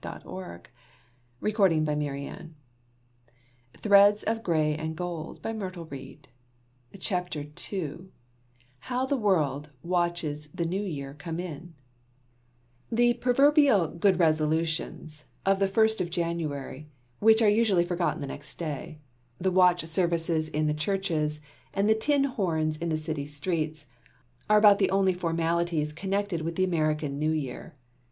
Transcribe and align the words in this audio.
(Poem) 0.01 0.61
355 1.41 1.45
QUAINT 1.53 1.89
OLD 1.93 2.55
CHRISTMAS 3.83 3.83
CUSTOMS 3.83 4.25
357 4.33 4.95
CONSECRATION. 4.95 4.95
(Poem) 4.97 5.87
371 6.91 8.11
How 8.79 9.05
the 9.05 9.15
World 9.15 9.69
Watches 9.83 10.47
the 10.47 10.65
New 10.65 10.81
Year 10.81 11.13
Come 11.13 11.39
In 11.39 11.75
The 12.91 13.13
proverbial 13.13 13.89
"good 13.89 14.17
resolutions" 14.17 15.25
of 15.45 15.59
the 15.59 15.67
first 15.67 16.01
of 16.01 16.09
January 16.09 16.87
which 17.19 17.43
are 17.43 17.47
usually 17.47 17.85
forgotten 17.85 18.21
the 18.21 18.25
next 18.25 18.55
day, 18.57 18.97
the 19.37 19.51
watch 19.51 19.85
services 19.85 20.49
in 20.49 20.65
the 20.65 20.73
churches, 20.73 21.39
and 21.75 21.87
the 21.87 21.93
tin 21.93 22.23
horns 22.23 22.75
in 22.77 22.89
the 22.89 22.97
city 22.97 23.27
streets, 23.27 23.85
are 24.49 24.57
about 24.57 24.79
the 24.79 24.89
only 24.89 25.13
formalities 25.13 25.93
connected 25.93 26.41
with 26.41 26.55
the 26.55 26.63
American 26.63 27.19
New 27.19 27.29
Year. 27.31 27.75